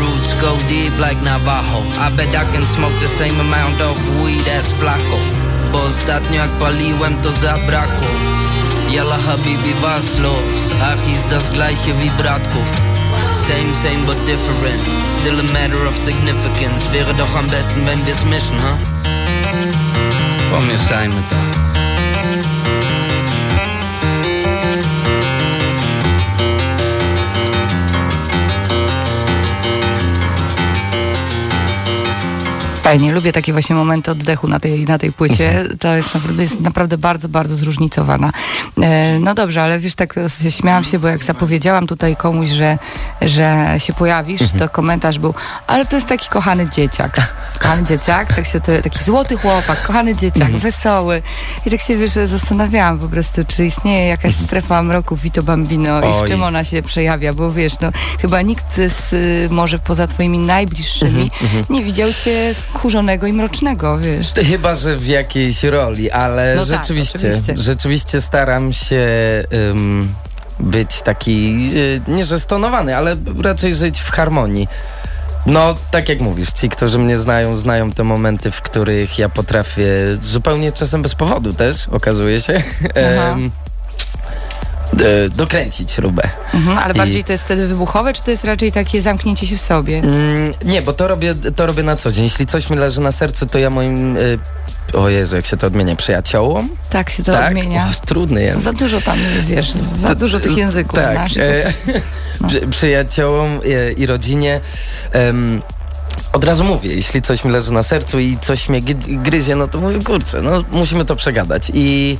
Roots 0.00 0.34
go 0.40 0.56
deep 0.68 0.98
like 0.98 1.22
Navajo 1.24 1.82
I 2.08 2.16
bet 2.16 2.28
I 2.28 2.52
can 2.52 2.66
smoke 2.66 2.94
the 3.00 3.08
same 3.08 3.40
amount 3.40 3.80
of 3.80 4.22
weed 4.22 4.48
as 4.60 4.66
Flaco 4.66 5.18
Bo 5.72 5.82
ostatnio 5.82 6.40
jak 6.40 6.50
paliłem 6.50 7.16
to 7.22 7.32
zabrakło 7.32 8.08
Yalla 8.90 9.18
habibi 9.26 9.74
was 9.82 10.18
los 10.18 10.72
Ach 10.82 11.14
ist 11.14 11.28
das 11.30 11.50
gleiche 11.50 11.92
wie 11.92 12.10
bratku 12.10 12.58
Same, 13.50 13.74
same 13.74 14.06
but 14.06 14.16
different. 14.26 14.80
Still 15.18 15.40
a 15.40 15.52
matter 15.52 15.84
of 15.84 15.96
significance. 15.96 16.86
Wäre 16.92 17.12
doch 17.14 17.34
am 17.34 17.48
besten, 17.48 17.84
wenn 17.84 17.98
wir's 18.06 18.24
mischen, 18.24 18.56
huh? 18.62 18.76
Pomieszajmy 20.50 21.22
to 21.30 22.49
Fajnie, 32.90 33.12
lubię 33.12 33.32
takie 33.32 33.52
właśnie 33.52 33.76
momenty 33.76 34.10
oddechu 34.10 34.48
na 34.48 34.60
tej, 34.60 34.84
na 34.84 34.98
tej 34.98 35.12
płycie. 35.12 35.50
Mhm. 35.50 35.78
To 35.78 35.96
jest 35.96 36.14
naprawdę, 36.14 36.42
jest 36.42 36.60
naprawdę 36.60 36.98
bardzo, 36.98 37.28
bardzo 37.28 37.56
zróżnicowana. 37.56 38.32
E, 38.82 39.18
no 39.18 39.34
dobrze, 39.34 39.62
ale 39.62 39.78
wiesz, 39.78 39.94
tak 39.94 40.14
śmiałam 40.50 40.84
się, 40.84 40.98
bo 40.98 41.08
jak 41.08 41.24
zapowiedziałam 41.24 41.86
tutaj 41.86 42.16
komuś, 42.16 42.48
że, 42.48 42.78
że 43.22 43.74
się 43.78 43.92
pojawisz, 43.92 44.42
mhm. 44.42 44.58
to 44.58 44.68
komentarz 44.68 45.18
był, 45.18 45.34
ale 45.66 45.86
to 45.86 45.96
jest 45.96 46.08
taki 46.08 46.28
kochany 46.28 46.70
dzieciak. 46.70 47.16
Kochany 47.58 47.84
dzieciak, 47.84 48.34
tak 48.34 48.46
się 48.46 48.60
to, 48.60 48.72
taki 48.82 49.04
złoty 49.04 49.36
chłopak, 49.36 49.82
kochany 49.82 50.16
dzieciak, 50.16 50.42
mhm. 50.42 50.58
wesoły. 50.58 51.22
I 51.66 51.70
tak 51.70 51.80
się, 51.80 51.96
wiesz, 51.96 52.10
zastanawiałam 52.10 52.98
po 52.98 53.08
prostu, 53.08 53.44
czy 53.48 53.66
istnieje 53.66 54.06
jakaś 54.08 54.34
strefa 54.34 54.82
mroku 54.82 55.16
Vito 55.16 55.42
Bambino 55.42 55.96
Oj. 55.96 56.10
i 56.10 56.24
w 56.24 56.28
czym 56.28 56.42
ona 56.42 56.64
się 56.64 56.82
przejawia, 56.82 57.32
bo 57.32 57.52
wiesz, 57.52 57.80
no 57.80 57.90
chyba 58.20 58.42
nikt 58.42 58.76
z, 58.76 59.10
może 59.52 59.78
poza 59.78 60.06
twoimi 60.06 60.38
najbliższymi 60.38 61.30
nie 61.70 61.84
widział 61.84 62.08
cię 62.24 62.54
w 62.54 62.79
kurzonego 62.82 63.26
i 63.26 63.32
mrocznego, 63.32 63.98
wiesz. 63.98 64.32
Chyba, 64.50 64.74
że 64.74 64.96
w 64.96 65.06
jakiejś 65.06 65.64
roli, 65.64 66.10
ale 66.10 66.54
no 66.56 66.66
tak, 66.66 66.78
rzeczywiście, 66.78 67.32
tak, 67.46 67.58
rzeczywiście 67.58 68.20
staram 68.20 68.72
się 68.72 69.06
um, 69.68 70.08
być 70.60 71.02
taki, 71.02 71.70
y, 71.76 72.00
nie 72.08 72.24
że 72.24 72.40
stonowany, 72.40 72.96
ale 72.96 73.16
raczej 73.42 73.74
żyć 73.74 74.00
w 74.00 74.10
harmonii. 74.10 74.68
No, 75.46 75.74
tak 75.90 76.08
jak 76.08 76.20
mówisz, 76.20 76.52
ci, 76.52 76.68
którzy 76.68 76.98
mnie 76.98 77.18
znają, 77.18 77.56
znają 77.56 77.92
te 77.92 78.04
momenty, 78.04 78.50
w 78.50 78.62
których 78.62 79.18
ja 79.18 79.28
potrafię 79.28 79.88
zupełnie 80.22 80.72
czasem 80.72 81.02
bez 81.02 81.14
powodu 81.14 81.52
też, 81.52 81.88
okazuje 81.88 82.40
się. 82.40 82.62
E, 84.92 85.28
dokręcić 85.28 85.92
śrubę. 85.92 86.22
Mhm, 86.54 86.78
ale 86.78 86.94
I... 86.94 86.96
bardziej 86.96 87.24
to 87.24 87.32
jest 87.32 87.44
wtedy 87.44 87.66
wybuchowe, 87.66 88.12
czy 88.12 88.22
to 88.22 88.30
jest 88.30 88.44
raczej 88.44 88.72
takie 88.72 89.02
zamknięcie 89.02 89.46
się 89.46 89.56
w 89.56 89.60
sobie? 89.60 89.98
Mm, 89.98 90.54
nie, 90.64 90.82
bo 90.82 90.92
to 90.92 91.08
robię, 91.08 91.34
to 91.34 91.66
robię 91.66 91.82
na 91.82 91.96
co 91.96 92.12
dzień. 92.12 92.24
Jeśli 92.24 92.46
coś 92.46 92.70
mi 92.70 92.76
leży 92.76 93.00
na 93.00 93.12
sercu, 93.12 93.46
to 93.46 93.58
ja 93.58 93.70
moim... 93.70 94.16
Y 94.16 94.38
o 94.94 95.08
Jezu, 95.08 95.36
jak 95.36 95.46
się 95.46 95.56
to 95.56 95.66
odmienia? 95.66 95.96
Przyjaciołom? 95.96 96.68
Tak 96.90 97.10
się 97.10 97.22
to 97.22 97.32
tak? 97.32 97.48
odmienia. 97.48 97.88
O, 97.90 98.06
trudny 98.06 98.42
jest. 98.42 98.62
Za 98.62 98.72
dużo 98.72 99.00
tam, 99.00 99.18
wiesz, 99.46 99.72
za 99.72 100.14
dużo 100.14 100.40
tych 100.40 100.56
języków 100.56 100.98
tak, 100.98 101.12
znasz. 101.12 101.36
E, 101.36 101.72
no. 102.40 102.48
Przyjaciołom 102.70 103.60
i, 103.96 104.00
i 104.02 104.06
rodzinie. 104.06 104.60
Um, 105.14 105.62
od 106.32 106.44
razu 106.44 106.64
mówię, 106.64 106.94
jeśli 106.94 107.22
coś 107.22 107.44
mi 107.44 107.50
leży 107.50 107.72
na 107.72 107.82
sercu 107.82 108.18
i 108.18 108.38
coś 108.40 108.68
mnie 108.68 108.80
gryzie, 109.08 109.56
no 109.56 109.66
to 109.66 109.78
mówię, 109.78 109.98
kurczę, 110.04 110.42
no 110.42 110.64
musimy 110.72 111.04
to 111.04 111.16
przegadać. 111.16 111.70
I 111.74 112.18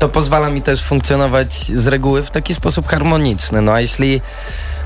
to 0.00 0.08
pozwala 0.08 0.50
mi 0.50 0.62
też 0.62 0.82
funkcjonować 0.82 1.54
z 1.54 1.86
reguły 1.86 2.22
w 2.22 2.30
taki 2.30 2.54
sposób 2.54 2.86
harmoniczny. 2.86 3.60
No 3.60 3.72
a 3.72 3.80
jeśli 3.80 4.20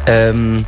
um, 0.09 0.64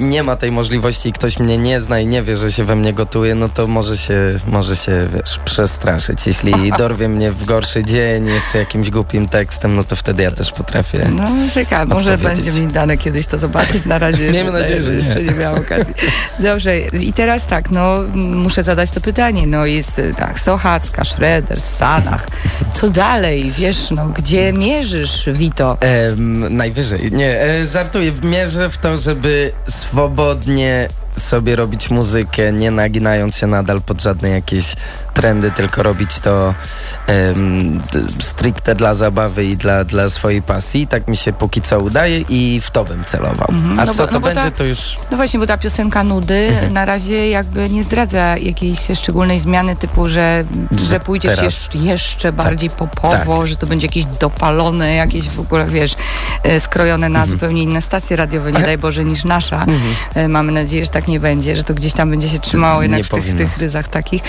nie 0.00 0.22
ma 0.22 0.36
tej 0.36 0.52
możliwości 0.52 1.08
i 1.08 1.12
ktoś 1.12 1.38
mnie 1.38 1.58
nie 1.58 1.80
zna 1.80 2.00
i 2.00 2.06
nie 2.06 2.22
wie, 2.22 2.36
że 2.36 2.52
się 2.52 2.64
we 2.64 2.76
mnie 2.76 2.92
gotuje, 2.92 3.34
no 3.34 3.48
to 3.48 3.66
może 3.66 3.96
się, 3.96 4.14
może 4.46 4.76
się 4.76 5.08
wiesz, 5.14 5.38
przestraszyć. 5.44 6.26
Jeśli 6.26 6.72
dorwie 6.78 7.08
mnie 7.08 7.32
w 7.32 7.44
gorszy 7.44 7.84
dzień 7.84 8.26
jeszcze 8.26 8.58
jakimś 8.58 8.90
głupim 8.90 9.28
tekstem, 9.28 9.76
no 9.76 9.84
to 9.84 9.96
wtedy 9.96 10.22
ja 10.22 10.30
też 10.30 10.52
potrafię. 10.52 11.10
No 11.12 11.28
ciekawe, 11.54 11.94
może 11.94 12.18
będzie 12.18 12.52
mi 12.52 12.66
dane 12.66 12.96
kiedyś 12.96 13.26
to 13.26 13.38
zobaczyć. 13.38 13.84
Na 13.84 13.98
razie 13.98 14.30
Miejmy 14.32 14.52
nadzieję, 14.52 14.82
że 14.82 14.94
jeszcze 14.94 15.22
nie 15.22 15.32
miałam 15.32 15.60
okazji. 15.60 15.94
Dobrze, 16.38 16.78
i 16.80 17.12
teraz 17.12 17.46
tak, 17.46 17.70
no 17.70 17.98
muszę 18.14 18.62
zadać 18.62 18.90
to 18.90 19.00
pytanie. 19.00 19.46
No 19.46 19.66
jest 19.66 20.00
tak, 20.16 20.40
Sochacka, 20.40 21.04
Schroeder, 21.04 21.60
Sanach. 21.60 22.26
Co 22.72 22.90
dalej? 22.90 23.52
Wiesz, 23.58 23.90
no 23.90 24.08
gdzie 24.08 24.52
mierzysz, 24.52 25.28
Wito? 25.32 25.78
najwyżej. 26.50 27.12
Nie, 27.12 27.42
e, 27.42 27.66
żartuję. 27.66 28.12
Mierzę 28.22 28.70
w 28.70 28.78
to, 28.78 28.96
żeby 28.96 29.17
swobodnie 29.68 30.88
sobie 31.16 31.56
robić 31.56 31.90
muzykę, 31.90 32.52
nie 32.52 32.70
naginając 32.70 33.36
się 33.36 33.46
nadal 33.46 33.80
pod 33.80 34.02
żadne 34.02 34.28
jakieś 34.28 34.76
trendy, 35.18 35.50
tylko 35.50 35.82
robić 35.82 36.18
to 36.18 36.54
um, 37.08 37.82
stricte 38.20 38.74
dla 38.74 38.94
zabawy 38.94 39.44
i 39.44 39.56
dla, 39.56 39.84
dla 39.84 40.10
swojej 40.10 40.42
pasji. 40.42 40.86
Tak 40.86 41.08
mi 41.08 41.16
się 41.16 41.32
póki 41.32 41.60
co 41.60 41.80
udaje 41.80 42.24
i 42.28 42.60
w 42.60 42.70
to 42.70 42.84
bym 42.84 43.04
celował. 43.04 43.48
Mhm. 43.50 43.80
A 43.80 43.84
no 43.84 43.94
co 43.94 44.02
bo, 44.02 44.08
to 44.08 44.14
no 44.14 44.20
będzie, 44.20 44.42
ta, 44.42 44.50
to 44.50 44.64
już... 44.64 44.98
No 45.10 45.16
właśnie, 45.16 45.40
bo 45.40 45.46
ta 45.46 45.58
piosenka 45.58 46.04
Nudy 46.04 46.48
mhm. 46.48 46.72
na 46.72 46.84
razie 46.84 47.28
jakby 47.28 47.70
nie 47.70 47.82
zdradza 47.82 48.36
jakiejś 48.36 48.78
szczególnej 48.94 49.40
zmiany 49.40 49.76
typu, 49.76 50.08
że, 50.08 50.44
że 50.88 51.00
pójdziesz 51.00 51.36
teraz. 51.36 51.68
jeszcze 51.74 52.32
tak. 52.32 52.44
bardziej 52.44 52.68
tak. 52.68 52.78
popowo, 52.78 53.38
tak. 53.38 53.48
że 53.48 53.56
to 53.56 53.66
będzie 53.66 53.86
jakieś 53.86 54.04
dopalone, 54.04 54.94
jakieś 54.94 55.28
w 55.28 55.40
ogóle, 55.40 55.66
wiesz, 55.66 55.94
e, 56.42 56.60
skrojone 56.60 57.08
na 57.08 57.18
mhm. 57.18 57.30
zupełnie 57.30 57.62
inne 57.62 57.82
stacje 57.82 58.16
radiowe, 58.16 58.52
nie 58.52 58.60
daj 58.60 58.78
Boże, 58.78 59.04
niż 59.04 59.24
nasza. 59.24 59.60
Mhm. 59.60 59.94
E, 60.14 60.28
mamy 60.28 60.52
nadzieję, 60.52 60.84
że 60.84 60.90
tak 60.90 61.08
nie 61.08 61.20
będzie, 61.20 61.56
że 61.56 61.64
to 61.64 61.74
gdzieś 61.74 61.92
tam 61.92 62.10
będzie 62.10 62.28
się 62.28 62.38
trzymało 62.38 62.82
jednak 62.82 63.02
w 63.02 63.08
tych, 63.08 63.36
tych 63.36 63.58
ryzach 63.58 63.88
takich. 63.88 64.22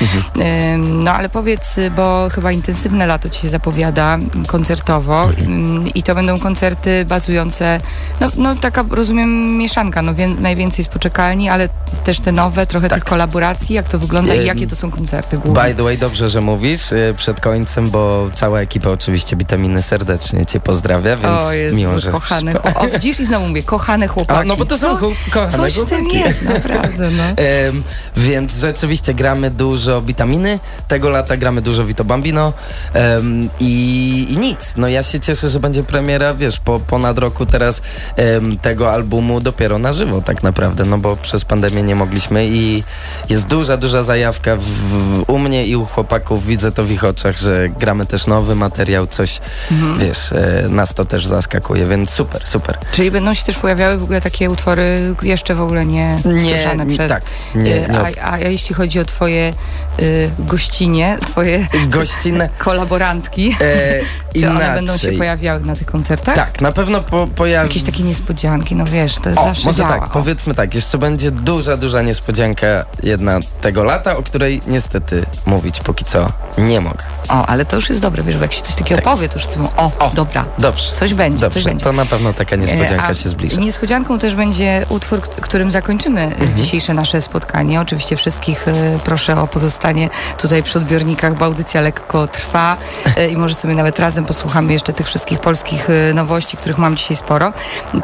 No 0.87 1.11
ale 1.11 1.29
powiedz, 1.29 1.79
bo 1.95 2.27
chyba 2.29 2.51
intensywne 2.51 3.07
lato 3.07 3.29
ci 3.29 3.41
się 3.41 3.49
zapowiada 3.49 4.17
koncertowo 4.47 5.23
mhm. 5.23 5.87
i 5.87 6.03
to 6.03 6.15
będą 6.15 6.39
koncerty 6.39 7.05
bazujące, 7.05 7.79
no, 8.19 8.27
no 8.37 8.55
taka 8.55 8.85
rozumiem 8.89 9.57
mieszanka, 9.57 10.01
no 10.01 10.13
wie, 10.13 10.27
najwięcej 10.27 10.85
z 10.85 10.87
poczekalni, 10.87 11.49
ale 11.49 11.69
też 12.03 12.19
te 12.19 12.31
nowe, 12.31 12.65
trochę 12.65 12.87
tak. 12.87 12.99
tych 12.99 13.09
kolaboracji, 13.09 13.75
jak 13.75 13.87
to 13.87 13.99
wygląda 13.99 14.35
i 14.35 14.45
jakie 14.45 14.67
to 14.67 14.75
są 14.75 14.91
koncerty 14.91 15.37
głównie? 15.37 15.63
By 15.63 15.75
the 15.75 15.83
way, 15.83 15.97
dobrze, 15.97 16.29
że 16.29 16.41
mówisz 16.41 16.91
y, 16.91 17.13
przed 17.17 17.39
końcem, 17.39 17.89
bo 17.89 18.29
cała 18.33 18.59
ekipa 18.59 18.89
oczywiście 18.89 19.35
Witaminy 19.35 19.81
serdecznie 19.81 20.45
cię 20.45 20.59
pozdrawia, 20.59 21.17
więc 21.17 21.43
o, 21.43 21.53
Jezu, 21.53 21.75
miło, 21.75 21.99
że... 21.99 22.11
Kochane, 22.11 22.63
o, 22.63 22.87
widzisz 22.87 23.19
i 23.19 23.25
znowu 23.25 23.47
mówię, 23.47 23.63
kochane 23.63 24.07
chłopaki. 24.07 24.41
A, 24.41 24.43
no 24.43 24.57
bo 24.57 24.65
to 24.65 24.77
są 24.77 24.99
Co? 24.99 25.11
kochane 25.31 25.51
Coś 25.51 25.75
chłopaki. 25.75 26.19
jest, 26.19 26.41
naprawdę, 26.41 27.09
no. 27.11 27.23
um, 27.73 27.83
więc 28.17 28.57
rzeczywiście 28.57 29.13
gramy 29.13 29.51
dużo 29.51 30.01
witaminy, 30.01 30.59
tego 30.87 31.09
lata 31.09 31.37
gramy 31.37 31.61
dużo 31.61 31.85
Vito 31.85 32.03
Bambino 32.03 32.53
um, 32.95 33.49
i, 33.59 34.27
i, 34.29 34.37
nic. 34.37 34.77
No 34.77 34.87
ja 34.87 35.03
się 35.03 35.19
cieszę, 35.19 35.49
że 35.49 35.59
będzie 35.59 35.83
premiera, 35.83 36.33
wiesz, 36.33 36.59
po 36.59 36.79
ponad 36.79 37.17
roku 37.17 37.45
teraz 37.45 37.81
um, 38.17 38.57
tego 38.57 38.91
albumu 38.91 39.41
dopiero 39.41 39.79
na 39.79 39.93
żywo 39.93 40.21
tak 40.21 40.43
naprawdę, 40.43 40.85
no 40.85 40.97
bo 40.97 41.15
przez 41.15 41.45
pandemię 41.45 41.83
nie 41.83 41.95
mogliśmy 41.95 42.47
i 42.47 42.83
jest 43.29 43.47
duża, 43.47 43.77
duża 43.77 44.03
zajawka 44.03 44.55
w, 44.55 44.61
w, 44.61 45.23
u 45.27 45.39
mnie 45.39 45.65
i 45.65 45.75
u 45.75 45.85
chłopaków. 45.85 46.45
Widzę 46.45 46.71
to 46.71 46.83
w 46.83 46.91
ich 46.91 47.03
oczach, 47.03 47.37
że 47.37 47.69
gramy 47.69 48.05
też 48.05 48.27
nowy 48.27 48.55
materiał, 48.55 49.07
coś, 49.07 49.41
mhm. 49.71 49.99
wiesz, 49.99 50.31
e, 50.31 50.65
nas 50.69 50.93
to 50.93 51.05
też 51.05 51.25
zaskakuje, 51.25 51.85
więc 51.85 52.09
super, 52.09 52.47
super. 52.47 52.77
Czyli 52.91 53.11
będą 53.11 53.33
się 53.33 53.43
też 53.43 53.57
pojawiały 53.57 53.97
w 53.97 54.03
ogóle 54.03 54.21
takie 54.21 54.49
utwory 54.49 55.15
jeszcze 55.21 55.55
w 55.55 55.61
ogóle 55.61 55.85
nie, 55.85 56.19
nie 56.25 56.55
słyszane 56.55 56.85
przez... 56.85 57.09
Tak, 57.09 57.23
nie, 57.55 57.85
e, 57.85 57.89
nie. 57.89 58.23
A, 58.23 58.31
a, 58.31 58.39
jeśli 58.39 58.75
chodzi 58.75 58.99
o 58.99 59.05
twoje 59.05 59.53
y, 59.99 60.29
gościnie, 60.59 61.17
twoje 61.21 61.67
gościnne 61.87 62.49
kolaborantki. 62.57 63.55
E, 63.61 63.99
Czy 64.39 64.49
one 64.49 64.73
będą 64.73 64.97
się 64.97 65.11
pojawiały 65.11 65.59
na 65.59 65.75
tych 65.75 65.87
koncertach? 65.87 66.35
Tak, 66.35 66.61
na 66.61 66.71
pewno 66.71 67.01
po, 67.01 67.27
pojawi... 67.27 67.67
Jakieś 67.67 67.83
takie 67.83 68.03
niespodzianki, 68.03 68.75
no 68.75 68.85
wiesz, 68.85 69.15
to 69.15 69.29
jest 69.29 69.41
o, 69.41 69.43
zawsze 69.43 69.65
może 69.65 69.77
działa. 69.77 69.99
tak, 69.99 70.03
o. 70.03 70.13
powiedzmy 70.13 70.55
tak, 70.55 70.75
jeszcze 70.75 70.97
będzie 70.97 71.31
duża, 71.31 71.77
duża 71.77 72.01
niespodzianka 72.01 72.85
jedna 73.03 73.39
tego 73.61 73.83
lata, 73.83 74.17
o 74.17 74.23
której 74.23 74.61
niestety 74.67 75.25
mówić 75.45 75.79
póki 75.79 76.05
co 76.05 76.31
nie 76.57 76.81
mogę. 76.81 77.03
O, 77.29 77.45
ale 77.45 77.65
to 77.65 77.75
już 77.75 77.89
jest 77.89 78.01
dobre, 78.01 78.23
wiesz, 78.23 78.35
jak 78.41 78.53
się 78.53 78.61
coś 78.61 78.75
takiego 78.75 78.95
tak. 78.95 79.03
powie, 79.03 79.29
to 79.29 79.35
już 79.35 79.43
chcę 79.43 79.59
o, 79.77 79.91
o, 79.99 80.11
dobra, 80.13 80.45
dobrze, 80.57 80.91
coś 80.91 81.13
będzie, 81.13 81.39
dobrze, 81.39 81.53
coś 81.53 81.63
będzie. 81.63 81.83
to 81.83 81.93
na 81.93 82.05
pewno 82.05 82.33
taka 82.33 82.55
niespodzianka 82.55 83.09
e, 83.09 83.15
się 83.15 83.29
zbliża. 83.29 83.61
Niespodzianką 83.61 84.19
też 84.19 84.35
będzie 84.35 84.85
utwór, 84.89 85.21
którym 85.21 85.71
zakończymy 85.71 86.21
mhm. 86.21 86.55
dzisiejsze 86.55 86.93
nasze 86.93 87.21
spotkanie. 87.21 87.81
Oczywiście 87.81 88.15
wszystkich 88.15 88.67
e, 88.67 88.99
proszę 89.05 89.41
o 89.41 89.47
pozostanie 89.47 90.09
tutaj 90.41 90.63
przy 90.63 90.77
odbiornikach, 90.77 91.37
bo 91.37 91.45
audycja 91.45 91.81
lekko 91.81 92.27
trwa 92.27 92.77
e, 93.17 93.27
i 93.27 93.37
może 93.37 93.55
sobie 93.55 93.75
nawet 93.75 93.99
razem 93.99 94.25
posłuchamy 94.25 94.73
jeszcze 94.73 94.93
tych 94.93 95.07
wszystkich 95.07 95.39
polskich 95.39 95.87
e, 95.89 96.13
nowości, 96.13 96.57
których 96.57 96.77
mam 96.77 96.95
dzisiaj 96.97 97.17
sporo. 97.17 97.53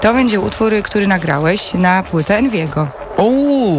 To 0.02 0.14
będzie 0.14 0.40
utwór, 0.40 0.74
który 0.84 1.08
nagrałeś 1.08 1.74
na 1.74 2.04
płytę 2.04 2.38
Enviego. 2.38 2.88
O, 3.18 3.24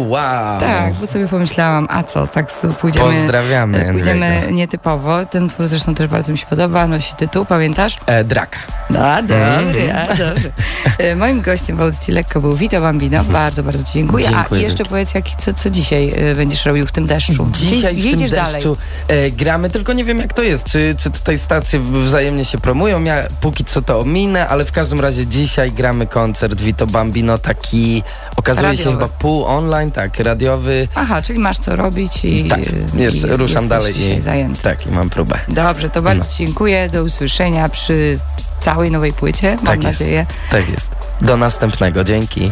wow! 0.07 0.59
Tak, 0.59 0.93
bo 0.93 1.07
sobie 1.07 1.27
pomyślałam, 1.27 1.87
a 1.89 2.03
co, 2.03 2.27
tak 2.27 2.45
pójdziemy... 2.81 3.05
Pozdrawiamy 3.05 3.85
e, 3.85 3.91
Pójdziemy 3.93 4.47
nietypowo. 4.51 5.25
Ten 5.25 5.49
twór 5.49 5.67
zresztą 5.67 5.95
też 5.95 6.07
bardzo 6.07 6.31
mi 6.31 6.37
się 6.37 6.45
podoba, 6.45 6.87
nosi 6.87 7.15
tytuł, 7.15 7.45
pamiętasz? 7.45 7.95
E, 8.05 8.23
Draka. 8.23 8.59
No, 8.89 9.21
dobry, 9.21 9.93
a, 9.93 10.15
dobry. 10.15 10.51
E, 10.97 11.15
moim 11.15 11.41
gościem 11.41 11.77
w 11.77 11.81
audycji 11.81 12.13
Lekko 12.13 12.41
był 12.41 12.55
Vito 12.55 12.81
Bambino. 12.81 13.17
Mhm. 13.17 13.33
Bardzo, 13.33 13.63
bardzo 13.63 13.83
ci 13.83 13.93
dziękuję. 13.93 14.25
dziękuję 14.25 14.61
a 14.61 14.63
jeszcze 14.63 14.85
powiedz, 14.85 15.13
jak, 15.13 15.25
co, 15.25 15.53
co 15.53 15.69
dzisiaj 15.69 16.13
e, 16.15 16.35
będziesz 16.35 16.65
robił 16.65 16.87
w 16.87 16.91
tym 16.91 17.05
deszczu? 17.05 17.47
Dzisiaj 17.51 17.95
w 17.95 18.17
tym 18.17 18.29
deszczu 18.29 18.77
e, 19.07 19.31
gramy, 19.31 19.69
tylko 19.69 19.93
nie 19.93 20.05
wiem 20.05 20.19
jak 20.19 20.33
to 20.33 20.43
jest. 20.43 20.65
Czy, 20.65 20.95
czy 20.97 21.11
tutaj 21.11 21.37
stacje 21.37 21.79
wzajemnie 21.79 22.45
się 22.45 22.57
promują? 22.57 23.03
Ja 23.03 23.23
póki 23.41 23.65
co 23.65 23.81
to 23.81 23.99
ominę, 23.99 24.47
ale 24.47 24.65
w 24.65 24.71
każdym 24.71 24.99
razie 24.99 25.27
dzisiaj 25.27 25.71
gramy 25.71 26.07
koncert 26.07 26.61
Vito 26.61 26.87
Bambino, 26.87 27.37
taki 27.37 28.03
okazuje 28.35 28.67
radiowy. 28.67 28.83
się 28.83 28.91
chyba 28.91 29.07
pół 29.07 29.45
online, 29.45 29.91
tak, 29.91 30.19
radiowy. 30.19 30.87
Aha, 30.95 31.21
czyli 31.21 31.39
masz 31.39 31.57
co 31.57 31.75
robić 31.75 32.25
i 32.25 32.47
Tak, 32.47 32.59
jeszcze 32.93 33.27
i 33.27 33.37
ruszam 33.37 33.67
dalej 33.67 34.11
i 34.17 34.21
zajęty. 34.21 34.61
tak, 34.61 34.87
i 34.87 34.91
mam 34.91 35.09
próbę. 35.09 35.39
Dobrze, 35.47 35.89
to 35.89 36.01
bardzo 36.01 36.25
no. 36.25 36.31
dziękuję. 36.37 36.89
Do 36.89 37.03
usłyszenia 37.03 37.69
przy 37.69 38.19
całej 38.59 38.91
nowej 38.91 39.13
płycie, 39.13 39.55
mam 39.55 39.65
tak 39.65 39.83
nadzieję. 39.83 40.11
Jest, 40.11 40.31
tak 40.51 40.69
jest. 40.69 40.91
Do 41.21 41.37
następnego, 41.37 42.03
dzięki. 42.03 42.51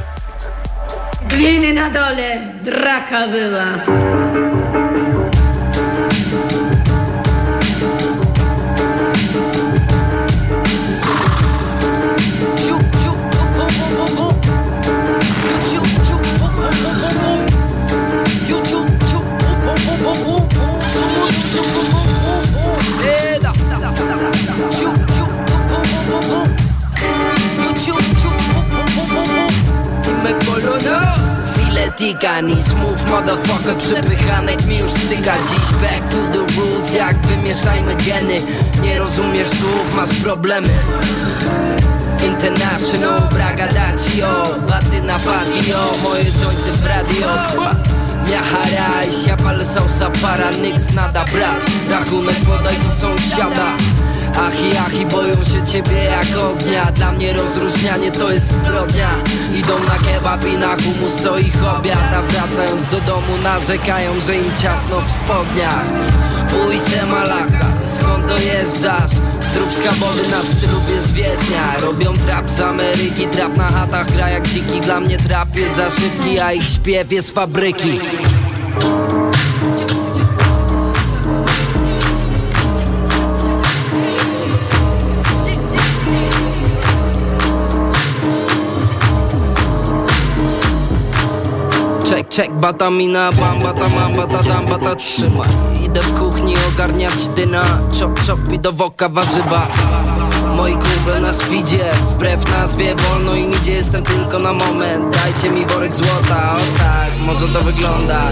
Gliny 1.30 1.74
na 1.74 1.90
dole, 1.90 2.42
draka 2.64 3.28
była. 3.28 3.66
Tigani 31.96 32.64
Smooth 32.64 33.10
motherfucker 33.12 33.78
przepychanek 33.78 34.66
mi 34.66 34.78
już 34.78 34.92
styka. 34.92 35.34
Dziś 35.34 35.80
back 35.82 36.10
to 36.12 36.18
the 36.32 36.38
roots 36.38 36.94
jak 36.94 37.18
wymieszajmy 37.18 37.96
geny. 37.96 38.36
Nie 38.82 39.00
rozumiesz 39.00 39.48
słów, 39.50 39.96
masz 39.96 40.16
problemy. 40.16 40.70
International, 42.26 43.22
bragadatio 43.32 44.44
Baty 44.70 45.02
na 45.02 45.20
patio, 45.20 45.80
moje 46.04 46.24
jointy 46.24 46.72
w 46.72 46.86
radio. 46.86 47.28
Mia 48.30 48.42
haraj, 48.42 49.08
ja 49.28 49.38
palę 49.38 49.66
sausa 49.66 50.10
para, 50.22 50.52
niks 50.52 50.94
nada 50.94 51.26
brat. 51.26 51.62
Rachunek 51.90 52.36
podaj 52.36 52.76
do 52.76 52.92
sąsiada 53.02 53.78
Achi, 54.38 54.78
achi 54.78 55.06
boją 55.06 55.36
się 55.36 55.72
ciebie 55.72 56.04
jak 56.04 56.28
ognia. 56.38 56.92
Dla 56.92 57.12
mnie 57.12 57.34
rozróżnianie 57.34 58.12
to 58.12 58.32
jest 58.32 58.48
zbrodnia. 58.48 59.10
Idą 59.56 59.74
na 59.80 59.98
kebab 60.12 60.46
i 60.46 60.58
na 60.58 60.76
humus 60.76 61.24
to 61.24 61.38
ich 61.38 61.64
obiad 61.78 62.14
A 62.16 62.22
wracając 62.22 62.88
do 62.88 63.02
domu 63.02 63.38
narzekają, 63.44 64.22
że 64.22 64.38
im 64.38 64.56
ciasno 64.62 65.02
w 65.02 65.12
spodniach. 65.12 65.86
Uj 66.68 66.78
se 66.78 67.06
malaka, 67.06 67.68
skąd 67.98 68.26
dojeżdżasz? 68.26 69.12
Zrób 69.54 69.74
skabowy 69.74 70.22
na 70.32 70.42
stylu 70.42 70.80
Wiednia 71.14 71.78
Robią 71.82 72.18
trap 72.18 72.50
z 72.50 72.62
Ameryki, 72.62 73.28
trap 73.28 73.58
na 73.58 73.72
chatach 73.72 74.12
gra 74.12 74.30
jak 74.30 74.48
dziki. 74.48 74.82
Dla 74.82 75.00
mnie 75.00 75.18
trap 75.18 75.56
jest 75.56 75.76
za 75.76 75.90
szybki, 75.90 76.40
a 76.40 76.54
ich 76.54 76.68
śpiew 76.70 77.12
jest 77.12 77.32
fabryki 77.32 78.00
Check 92.36 92.52
batamina, 92.52 93.32
bamba, 93.32 93.74
tamamba, 93.74 94.28
tadamba, 94.28 94.78
ta 94.78 94.96
trzymaj 94.96 95.50
Idę 95.86 96.02
w 96.02 96.20
kuchni 96.20 96.54
ogarniać 96.68 97.28
dyna. 97.28 97.64
Chop, 98.00 98.20
chop 98.28 98.54
i 98.54 98.60
do 98.60 98.74
woka 98.74 99.10
warzywa. 99.10 99.68
Moi 100.56 100.74
kumple 100.74 101.20
na 101.20 101.34
speedzie 101.34 101.92
Wbrew 102.10 102.52
nazwie 102.52 102.96
wolno 102.96 103.36
im 103.36 103.52
idzie 103.52 103.72
Jestem 103.72 104.04
tylko 104.04 104.40
na 104.40 104.54
moment. 104.54 105.18
Dajcie 105.18 105.52
mi 105.52 105.66
worek 105.66 105.96
złota 105.96 106.56
O 106.56 106.78
tak, 106.78 107.10
może 107.26 107.48
to 107.48 107.62
wygląda. 107.62 108.22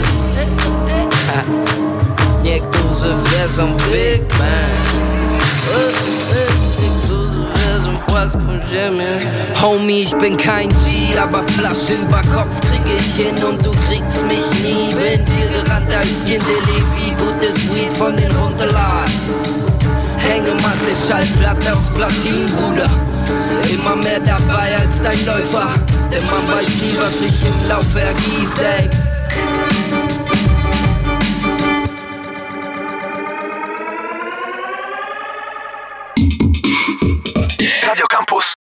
Niektórzy 2.44 3.16
wierzą 3.32 3.78
w 3.78 3.92
Big 3.92 4.38
Bang 4.38 4.83
Homie, 9.62 10.04
ich 10.04 10.16
bin 10.16 10.36
kein 10.36 10.70
G 10.70 11.18
Aber 11.22 11.44
Flasche 11.44 12.02
über 12.02 12.22
Kopf 12.34 12.60
krieg 12.62 12.82
ich 12.98 13.16
hin 13.16 13.36
Und 13.44 13.66
du 13.66 13.72
kriegst 13.72 14.24
mich 14.28 14.64
nie. 14.64 14.90
Bin 14.96 15.26
viel 15.28 15.50
gerannt 15.50 15.90
als 15.94 16.24
Kind 16.26 16.44
Levi 16.44 17.16
Gutes 17.18 17.56
Weed 17.74 17.94
von 17.98 18.16
den 18.18 18.32
Runterlads 18.36 19.36
Hängematte, 20.20 20.96
Schallplatte 21.08 21.74
aus 21.74 21.90
Platin, 21.94 22.46
Bruder. 22.56 22.90
Immer 23.70 23.96
mehr 23.98 24.20
dabei 24.22 24.78
als 24.80 25.02
dein 25.02 25.26
Läufer. 25.26 25.70
Denn 26.10 26.24
man 26.26 26.48
weiß 26.48 26.68
nie, 26.82 26.98
was 26.98 27.20
sich 27.20 27.46
im 27.46 27.70
Laufe 27.70 28.00
ergibt, 28.00 28.60
ey 28.60 29.13
Campus. 38.34 38.56